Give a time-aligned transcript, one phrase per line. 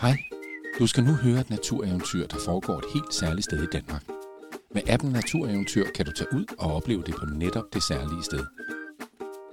[0.00, 0.24] Hej,
[0.78, 4.04] du skal nu høre et natureventyr, der foregår et helt særligt sted i Danmark.
[4.74, 8.46] Med appen Natureventyr kan du tage ud og opleve det på netop det særlige sted.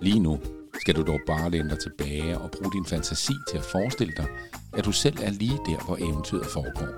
[0.02, 0.40] Lige nu
[0.82, 4.28] skal du dog bare læne dig tilbage og bruge din fantasi til at forestille dig,
[4.74, 6.92] at du selv er lige der, hvor eventyret foregår.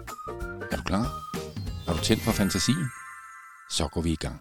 [0.71, 1.05] Er du klar?
[1.85, 2.85] Har du tændt for fantasien?
[3.69, 4.39] Så går vi i gang.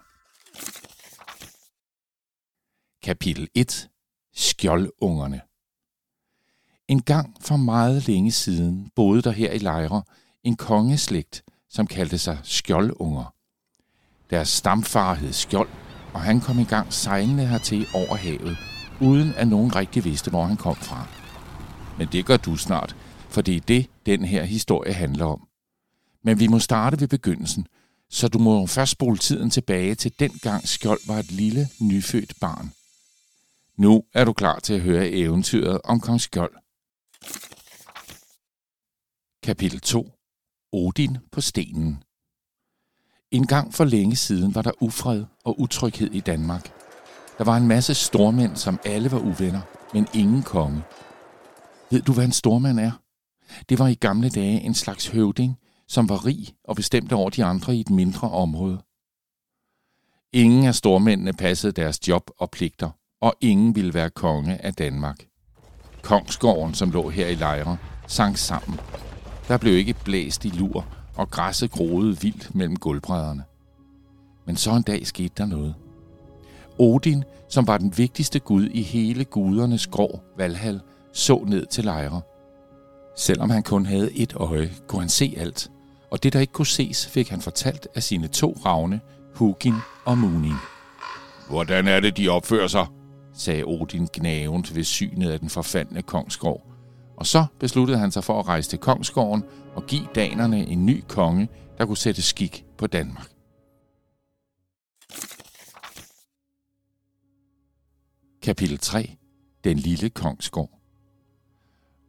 [3.03, 3.89] Kapitel 1.
[4.33, 5.41] Skjoldungerne
[6.89, 10.03] en gang for meget længe siden boede der her i Lejre
[10.43, 13.33] en kongeslægt, som kaldte sig Skjoldunger.
[14.29, 15.69] Deres stamfar hed Skjold,
[16.13, 18.57] og han kom engang sejlende hertil over havet,
[19.01, 21.07] uden at nogen rigtig vidste, hvor han kom fra.
[21.97, 22.95] Men det gør du snart,
[23.29, 25.47] for det er det, den her historie handler om.
[26.23, 27.67] Men vi må starte ved begyndelsen,
[28.09, 32.33] så du må først spole tiden tilbage til den gang Skjold var et lille, nyfødt
[32.41, 32.71] barn.
[33.77, 36.53] Nu er du klar til at høre eventyret om kong Skjold.
[39.43, 40.11] Kapitel 2.
[40.73, 42.03] Odin på stenen.
[43.31, 46.73] En gang for længe siden var der ufred og utryghed i Danmark.
[47.37, 49.61] Der var en masse stormænd, som alle var uvenner,
[49.93, 50.83] men ingen konge.
[51.91, 52.91] Ved du, hvad en stormand er?
[53.69, 57.45] Det var i gamle dage en slags høvding, som var rig og bestemte over de
[57.45, 58.81] andre i et mindre område.
[60.33, 62.89] Ingen af stormændene passede deres job og pligter,
[63.21, 65.28] og ingen ville være konge af Danmark.
[66.01, 68.79] Kongsgården, som lå her i lejre, sank sammen.
[69.47, 73.43] Der blev ikke blæst i lur, og græsset groede vildt mellem gulvbrædderne.
[74.45, 75.75] Men så en dag skete der noget.
[76.79, 80.81] Odin, som var den vigtigste gud i hele gudernes grå Valhall,
[81.13, 82.21] så ned til lejre.
[83.17, 85.71] Selvom han kun havde et øje, kunne han se alt,
[86.11, 88.99] og det, der ikke kunne ses, fik han fortalt af sine to ravne,
[89.35, 89.75] Hugin
[90.05, 90.53] og Munin.
[91.49, 92.85] Hvordan er det, de opfører sig?
[93.39, 96.65] Sagde Odin gnavent ved synet af den forfaldne kongsgård.
[97.17, 99.43] Og så besluttede han sig for at rejse til kongsgården
[99.75, 103.31] og give danerne en ny konge, der kunne sætte skik på Danmark.
[108.41, 109.15] Kapitel 3.
[109.63, 110.79] Den lille kongsgård.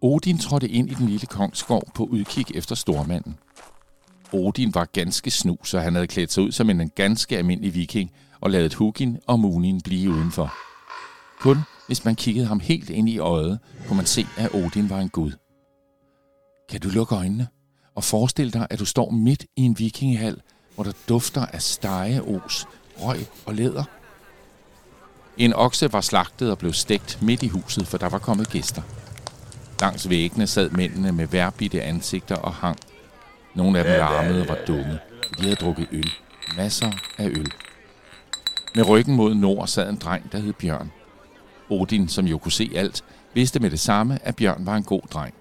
[0.00, 3.38] Odin trådte ind i den lille kongsgård på udkig efter stormanden.
[4.32, 8.10] Odin var ganske snu, så han havde klædt sig ud som en ganske almindelig viking
[8.40, 10.69] og ladet Hugin og Munin blive udenfor.
[11.40, 14.98] Kun hvis man kiggede ham helt ind i øjet, kunne man se, at Odin var
[14.98, 15.32] en gud.
[16.70, 17.48] Kan du lukke øjnene
[17.94, 20.40] og forestille dig, at du står midt i en vikingehal,
[20.74, 22.66] hvor der dufter af stegeos,
[22.98, 23.84] røg og læder?
[25.36, 28.82] En okse var slagtet og blev stegt midt i huset, for der var kommet gæster.
[29.80, 32.78] Langs væggene sad mændene med værbitte ansigter og hang.
[33.54, 34.98] Nogle af dem larmede og var dumme.
[35.38, 36.10] De havde drukket øl.
[36.56, 37.52] Masser af øl.
[38.74, 40.90] Med ryggen mod nord sad en dreng, der hed Bjørn.
[41.70, 43.04] Odin, som jo kunne se alt,
[43.34, 45.34] vidste med det samme, at Bjørn var en god dreng.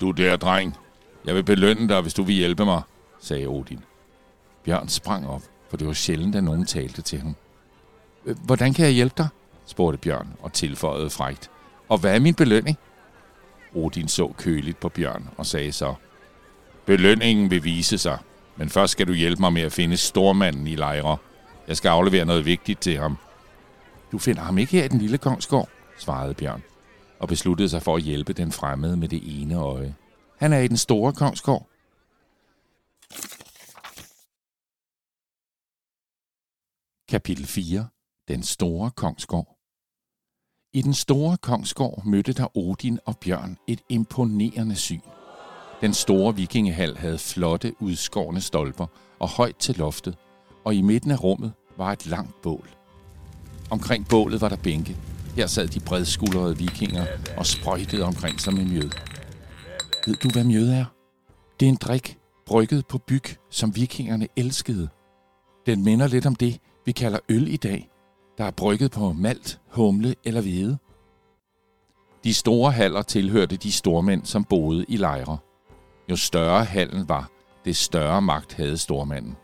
[0.00, 0.76] Du der, dreng.
[1.24, 2.82] Jeg vil belønne dig, hvis du vil hjælpe mig,
[3.20, 3.80] sagde Odin.
[4.64, 7.34] Bjørn sprang op, for det var sjældent, at nogen talte til ham.
[8.22, 9.28] Hvordan kan jeg hjælpe dig?
[9.66, 11.50] spurgte Bjørn og tilføjede frægt.
[11.88, 12.78] Og hvad er min belønning?
[13.74, 15.94] Odin så køligt på Bjørn og sagde så,
[16.86, 18.18] Belønningen vil vise sig,
[18.56, 21.16] men først skal du hjælpe mig med at finde stormanden i lejre.
[21.68, 23.18] Jeg skal aflevere noget vigtigt til ham.
[24.12, 25.68] Du finder ham ikke her i den lille kongsgård,
[25.98, 26.62] svarede Bjørn,
[27.18, 29.94] og besluttede sig for at hjælpe den fremmede med det ene øje.
[30.36, 31.68] Han er i den store kongsgård.
[37.08, 37.88] Kapitel 4.
[38.28, 39.58] Den store kongsgård.
[40.72, 45.00] I den store kongsgård mødte der Odin og Bjørn et imponerende syn.
[45.80, 48.86] Den store vikingehal havde flotte, udskårne stolper
[49.18, 50.18] og højt til loftet,
[50.64, 52.81] og i midten af rummet var et langt bål.
[53.72, 54.96] Omkring bålet var der bænke.
[55.36, 57.06] Her sad de bredskuldrede vikinger
[57.36, 58.90] og sprøjtede omkring sig med mjød.
[60.06, 60.84] Ved du, hvad mjød er?
[61.60, 64.88] Det er en drik, brygget på byg, som vikingerne elskede.
[65.66, 67.90] Den minder lidt om det, vi kalder øl i dag,
[68.38, 70.78] der er brygget på malt, humle eller hvede.
[72.24, 75.38] De store haller tilhørte de stormænd, som boede i lejre.
[76.10, 77.30] Jo større hallen var,
[77.64, 79.36] det større magt havde stormanden.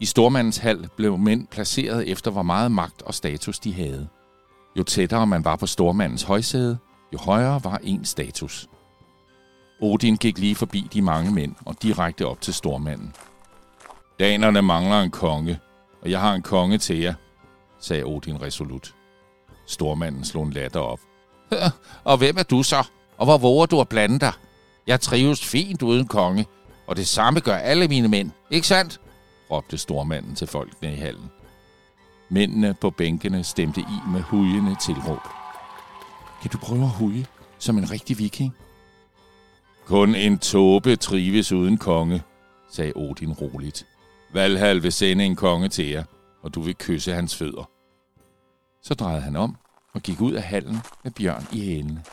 [0.00, 4.08] I stormandens hal blev mænd placeret efter, hvor meget magt og status de havde.
[4.78, 6.78] Jo tættere man var på stormandens højsæde,
[7.12, 8.68] jo højere var ens status.
[9.80, 13.14] Odin gik lige forbi de mange mænd og direkte op til stormanden.
[14.20, 15.58] Danerne mangler en konge,
[16.02, 17.14] og jeg har en konge til jer,
[17.80, 18.94] sagde Odin resolut.
[19.66, 21.00] Stormanden slog en latter op.
[22.04, 22.86] og hvem er du så?
[23.18, 24.32] Og hvor våger du at blande dig?
[24.86, 26.46] Jeg trives fint uden konge,
[26.86, 29.00] og det samme gør alle mine mænd, ikke sandt?
[29.50, 31.30] Råbte stormanden til folkene i hallen.
[32.28, 35.22] Mændene på bænkene stemte i med hujende tilråb.
[36.42, 37.26] Kan du prøve at huje
[37.58, 38.54] som en rigtig viking?
[39.86, 42.22] Kun en tåbe trives uden konge,
[42.70, 43.86] sagde Odin roligt.
[44.32, 46.04] Valhall vil sende en konge til jer,
[46.42, 47.70] og du vil kysse hans fødder.
[48.82, 49.56] Så drejede han om
[49.94, 52.04] og gik ud af hallen med Bjørn i hælene.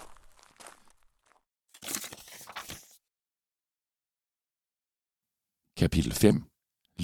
[5.77, 6.50] Kapitel 5.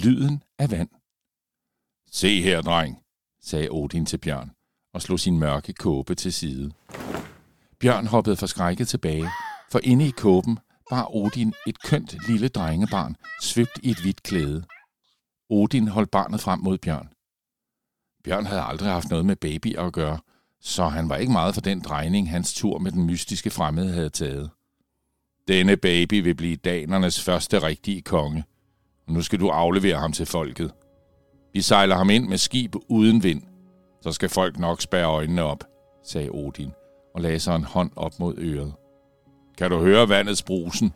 [0.04, 0.90] Lyden af vand.
[2.12, 3.04] Se her, dreng,
[3.42, 4.52] sagde Odin til Bjørn
[4.94, 6.72] og slog sin mørke kåbe til side.
[7.80, 9.30] Bjørn hoppede forskrækket tilbage,
[9.72, 10.60] for inde i kåben
[10.90, 14.64] bar Odin et kønt lille drengebarn, svøbt i et hvidt klæde.
[15.50, 17.10] Odin holdt barnet frem mod Bjørn.
[18.24, 20.20] Bjørn havde aldrig haft noget med baby at gøre,
[20.62, 24.10] så han var ikke meget for den drejning, hans tur med den mystiske fremmede havde
[24.10, 24.50] taget.
[25.48, 28.44] Denne baby vil blive danernes første rigtige konge,
[29.08, 30.72] nu skal du aflevere ham til folket.
[31.54, 33.42] Vi sejler ham ind med skib uden vind,
[34.02, 35.64] så skal folk nok spære øjnene op,
[36.04, 36.72] sagde Odin
[37.16, 38.74] og lagde sig en hånd op mod øret.
[39.58, 40.94] Kan du høre vandets brusen?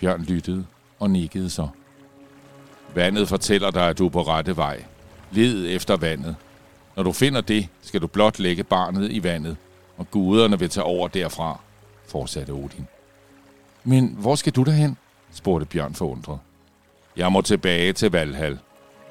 [0.00, 0.66] Bjørn lyttede
[0.98, 1.68] og nikkede så.
[2.94, 4.84] Vandet fortæller dig, at du er på rette vej.
[5.30, 6.36] Led efter vandet.
[6.96, 9.56] Når du finder det, skal du blot lægge barnet i vandet,
[9.96, 11.60] og guderne vil tage over derfra,
[12.08, 12.86] fortsatte Odin.
[13.84, 14.96] Men hvor skal du derhen?
[15.32, 16.38] spurgte Bjørn forundret.
[17.16, 18.58] Jeg må tilbage til Valhall,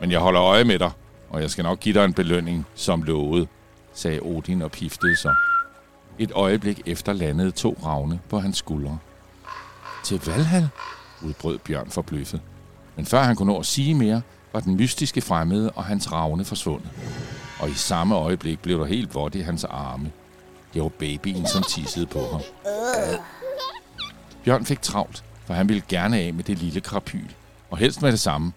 [0.02, 0.92] men jeg holder øje med dig,
[1.30, 3.48] og jeg skal nok give dig en belønning, som lovet,
[3.94, 5.34] sagde Odin og piftede så.
[6.20, 8.98] Et øjeblik efter landede to ravne på hans skuldre.
[10.06, 10.70] Til Valhall?
[11.22, 12.42] udbrød Bjørn forbløffet.
[12.96, 14.22] Men før han kunne nå at sige mere,
[14.54, 16.90] var den mystiske fremmede og hans ravne forsvundet.
[17.60, 20.12] Og i samme øjeblik blev der helt vådt i hans arme.
[20.74, 22.42] Det var babyen, som tissede på ham.
[24.44, 27.30] Bjørn fik travlt, for han ville gerne af med det lille krapyl,
[27.74, 28.54] og helst med det samme,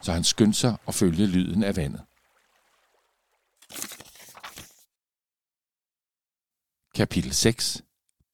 [0.00, 2.02] så han skyndte sig at følge lyden af vandet.
[6.94, 7.82] Kapitel 6.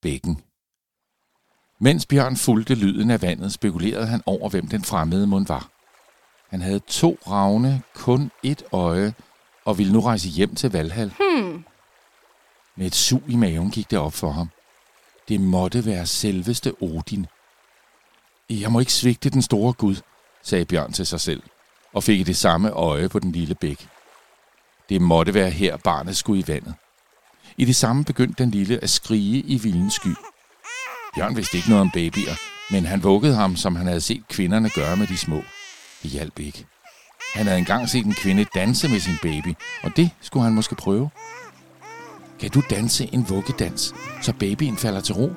[0.03, 0.43] Bækken.
[1.79, 5.71] Mens Bjørn fulgte lyden af vandet, spekulerede han over, hvem den fremmede mund var.
[6.49, 9.15] Han havde to ravne, kun et øje,
[9.65, 11.15] og ville nu rejse hjem til Valhall.
[11.19, 11.65] Hmm.
[12.77, 14.49] Med et sug i maven gik det op for ham.
[15.29, 17.27] Det måtte være selveste Odin.
[18.51, 19.97] Jeg må ikke svigte den store Gud,
[20.45, 21.43] sagde Bjørn til sig selv,
[21.93, 23.89] og fik i det samme øje på den lille bæk.
[24.89, 26.75] Det måtte være her, barnet skulle i vandet.
[27.57, 30.15] I det samme begyndte den lille at skrige i vildens sky.
[31.15, 32.35] Bjørn vidste ikke noget om babyer,
[32.71, 35.43] men han vuggede ham, som han havde set kvinderne gøre med de små.
[36.03, 36.67] Det hjalp ikke.
[37.35, 40.75] Han havde engang set en kvinde danse med sin baby, og det skulle han måske
[40.75, 41.11] prøve.
[42.41, 45.33] Kan du danse en vuggedans, så babyen falder til ro?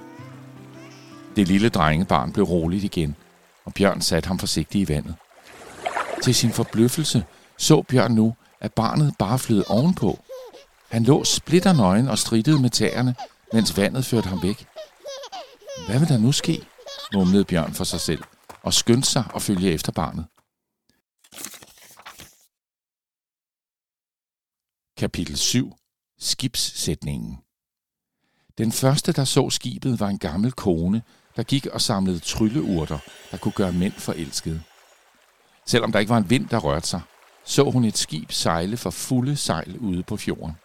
[1.36, 3.15] Det lille drengebarn blev roligt igen,
[3.68, 5.16] og Bjørn satte ham forsigtigt i vandet.
[6.24, 7.25] Til sin forbløffelse
[7.58, 10.19] så Bjørn nu, at barnet bare flød ovenpå.
[10.90, 13.16] Han lå splitternøgen og strittede med tæerne,
[13.54, 14.68] mens vandet førte ham væk.
[15.88, 16.68] Hvad vil der nu ske?
[17.14, 18.24] mumlede Bjørn for sig selv,
[18.64, 20.25] og skyndte sig at følge efter barnet.
[24.98, 25.74] Kapitel 7.
[26.19, 27.38] Skibssætningen
[28.58, 31.02] Den første, der så skibet, var en gammel kone,
[31.38, 33.00] der gik og samlede trylleurter,
[33.31, 34.62] der kunne gøre mænd forelskede.
[35.66, 37.01] Selvom der ikke var en vind, der rørte sig,
[37.44, 40.56] så hun et skib sejle for fulde sejl ude på fjorden.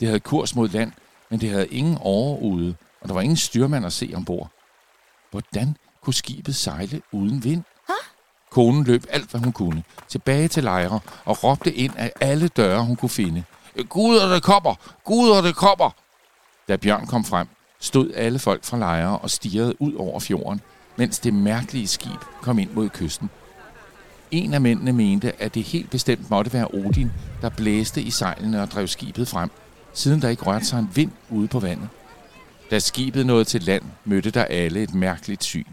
[0.00, 0.92] Det havde kurs mod land,
[1.30, 4.50] men det havde ingen åre ude, og der var ingen styrmand at se ombord.
[5.30, 7.62] Hvordan kunne skibet sejle uden vind?
[8.50, 12.84] Konen løb alt, hvad hun kunne, tilbage til lejre og råbte ind af alle døre,
[12.84, 13.44] hun kunne finde.
[13.88, 14.74] Guder, det kommer!
[15.04, 15.90] Guder, det kommer!
[16.68, 17.48] Da Bjørn kom frem,
[17.84, 20.60] stod alle folk fra lejre og stirrede ud over fjorden,
[20.96, 23.30] mens det mærkelige skib kom ind mod kysten.
[24.30, 28.62] En af mændene mente, at det helt bestemt måtte være Odin, der blæste i sejlene
[28.62, 29.50] og drev skibet frem,
[29.92, 31.88] siden der ikke rørte sig en vind ude på vandet.
[32.70, 35.64] Da skibet nåede til land, mødte der alle et mærkeligt syn.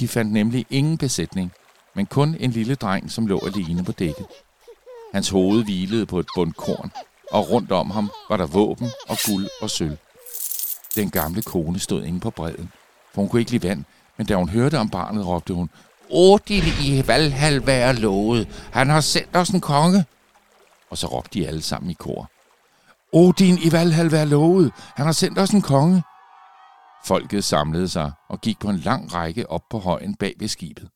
[0.00, 1.52] De fandt nemlig ingen besætning,
[1.94, 4.26] men kun en lille dreng, som lå alene på dækket.
[5.14, 6.90] Hans hoved hvilede på et bundkorn,
[7.30, 9.96] og rundt om ham var der våben og guld og sølv.
[10.96, 12.72] Den gamle kone stod inde på bredden,
[13.14, 13.84] for hun kunne ikke lide vand,
[14.16, 15.70] men da hun hørte om barnet, råbte hun,
[16.10, 18.68] Odin i Valhall være lovet.
[18.72, 20.04] Han har sendt os en konge.
[20.90, 22.30] Og så råbte de alle sammen i kor.
[23.12, 24.72] Odin i Valhall være lovet.
[24.76, 26.02] Han har sendt os en konge.
[27.04, 30.88] Folket samlede sig og gik på en lang række op på højen bag ved skibet.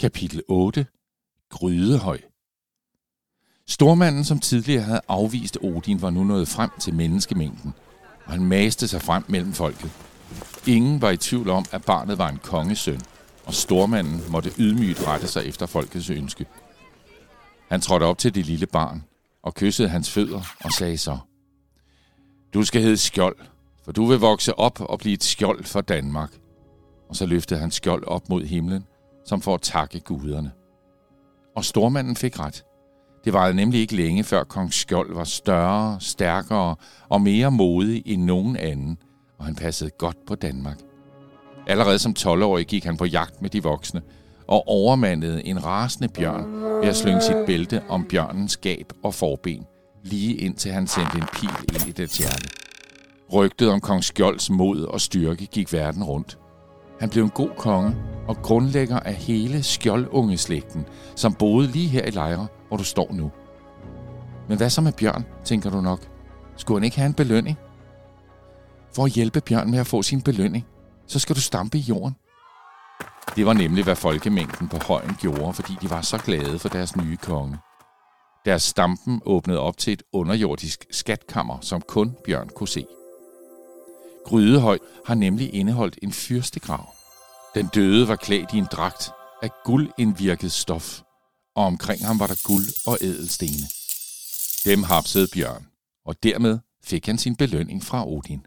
[0.00, 0.86] Kapitel 8.
[1.50, 2.20] Grydehøj
[3.68, 7.74] Stormanden, som tidligere havde afvist Odin, var nu nået frem til menneskemængden,
[8.24, 9.90] og han maste sig frem mellem folket.
[10.66, 13.00] Ingen var i tvivl om, at barnet var en kongesøn,
[13.46, 16.46] og stormanden måtte ydmygt rette sig efter folkets ønske.
[17.68, 19.04] Han trådte op til det lille barn
[19.42, 21.18] og kyssede hans fødder og sagde så,
[22.54, 23.36] Du skal hedde Skjold,
[23.84, 26.30] for du vil vokse op og blive et skjold for Danmark.
[27.08, 28.84] Og så løftede han skjold op mod himlen,
[29.26, 30.52] som for at takke guderne.
[31.56, 32.64] Og stormanden fik ret.
[33.28, 36.76] Det varede nemlig ikke længe, før kong Skjold var større, stærkere
[37.08, 38.98] og mere modig end nogen anden,
[39.38, 40.78] og han passede godt på Danmark.
[41.66, 44.02] Allerede som 12-årig gik han på jagt med de voksne,
[44.46, 49.64] og overmandede en rasende bjørn ved at slynge sit bælte om bjørnens gab og forben,
[50.04, 52.48] lige indtil han sendte en pil ind i det hjerte.
[53.32, 56.38] Rygtet om kong Skjolds mod og styrke gik verden rundt.
[57.00, 57.96] Han blev en god konge
[58.28, 60.86] og grundlægger af hele skjoldungeslægten,
[61.16, 63.30] som boede lige her i Lejre, hvor du står nu.
[64.48, 66.00] Men hvad så med Bjørn, tænker du nok?
[66.56, 67.56] Skulle han ikke have en belønning?
[68.94, 70.66] For at hjælpe Bjørn med at få sin belønning,
[71.06, 72.16] så skal du stampe i jorden.
[73.36, 76.96] Det var nemlig, hvad folkemængden på højen gjorde, fordi de var så glade for deres
[76.96, 77.58] nye konge.
[78.44, 82.86] Deres stampen åbnede op til et underjordisk skatkammer, som kun Bjørn kunne se.
[84.28, 86.94] Grydehøj har nemlig indeholdt en fyrstegrav.
[87.54, 89.10] Den døde var klædt i en dragt
[89.42, 91.00] af guldindvirket stof,
[91.56, 93.66] og omkring ham var der guld og ædelstene.
[94.64, 95.66] Dem hapsede Bjørn,
[96.04, 98.46] og dermed fik han sin belønning fra Odin.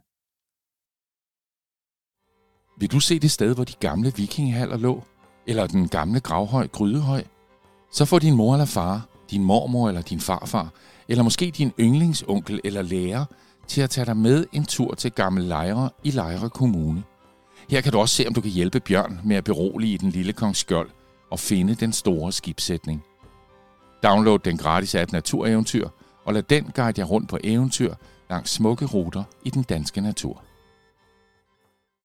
[2.79, 5.03] Vil du se det sted, hvor de gamle vikingehaller lå?
[5.47, 7.23] Eller den gamle gravhøj Grydehøj?
[7.91, 10.73] Så får din mor eller far, din mormor eller din farfar,
[11.07, 13.25] eller måske din yndlingsonkel eller lærer,
[13.67, 17.03] til at tage dig med en tur til Gammel Lejre i Lejre Kommune.
[17.69, 20.33] Her kan du også se, om du kan hjælpe Bjørn med at berolige den lille
[20.33, 20.89] kong Skjold
[21.31, 23.03] og finde den store skibsætning.
[24.03, 25.87] Download den gratis app Natureventyr,
[26.25, 27.93] og lad den guide jer rundt på eventyr
[28.29, 30.43] langs smukke ruter i den danske natur.